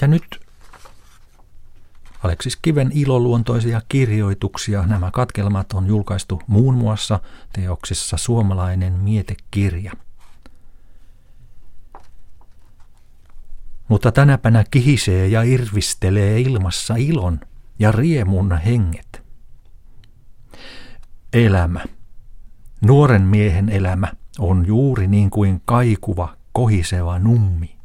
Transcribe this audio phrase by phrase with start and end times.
[0.00, 0.46] Ja nyt
[2.22, 4.86] Aleksis Kiven iloluontoisia kirjoituksia.
[4.86, 7.20] Nämä katkelmat on julkaistu muun muassa
[7.52, 9.92] teoksissa Suomalainen mietekirja.
[13.88, 17.40] Mutta tänäpänä kihisee ja irvistelee ilmassa ilon
[17.78, 19.22] ja riemun henget.
[21.32, 21.84] Elämä,
[22.80, 27.75] nuoren miehen elämä, on juuri niin kuin kaikuva, kohiseva nummi.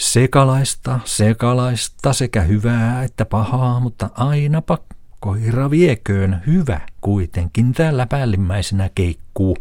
[0.00, 4.78] Sekalaista, sekalaista sekä hyvää että pahaa, mutta ainapa
[5.20, 6.42] koira vieköön.
[6.46, 9.56] Hyvä kuitenkin täällä päällimmäisenä keikkuu,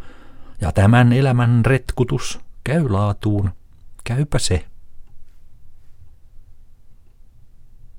[0.62, 3.50] ja tämän elämän retkutus käy laatuun,
[4.04, 4.66] käypä se.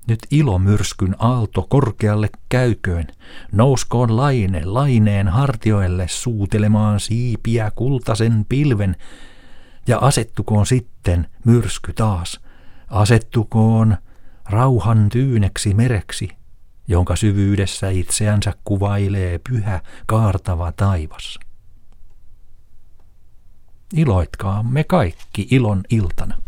[0.07, 3.07] Nyt ilomyrskyn aalto korkealle käyköön,
[3.51, 8.95] nouskoon laine laineen hartioille suutelemaan siipiä kultasen pilven,
[9.87, 12.39] ja asettukoon sitten myrsky taas,
[12.87, 13.97] asettukoon
[14.49, 16.29] rauhan tyyneksi mereksi,
[16.87, 21.39] jonka syvyydessä itseänsä kuvailee pyhä kaartava taivas.
[23.93, 26.41] Iloitkaamme kaikki ilon iltana.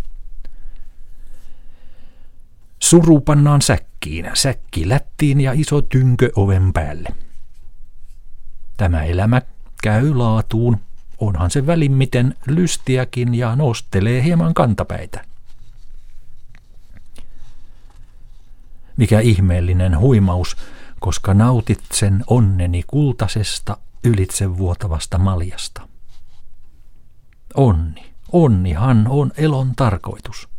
[2.79, 7.09] Suru pannaan säkkiin, säkki lättiin ja iso tynkö oven päälle.
[8.77, 9.41] Tämä elämä
[9.83, 10.79] käy laatuun,
[11.27, 15.25] onhan se välimmiten lystiäkin ja nostelee hieman kantapäitä.
[18.97, 20.57] Mikä ihmeellinen huimaus,
[20.99, 25.87] koska nautit sen onneni kultasesta ylitsevuotavasta maljasta.
[27.55, 30.49] Onni, onnihan on elon tarkoitus.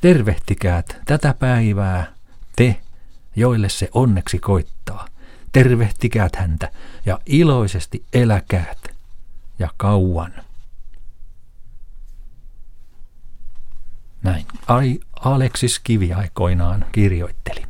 [0.00, 2.12] Tervehtikäät tätä päivää,
[2.56, 2.80] te,
[3.36, 5.06] joille se onneksi koittaa.
[5.52, 6.70] Tervehtikäät häntä
[7.06, 8.78] ja iloisesti eläkäät
[9.60, 10.32] ja kauan.
[14.22, 17.69] Näin Ai Aleksis Kivi aikoinaan kirjoitteli.